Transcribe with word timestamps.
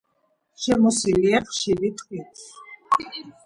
შემოსილია 0.63 1.43
ხშირი 1.51 1.95
ტყით. 2.03 2.45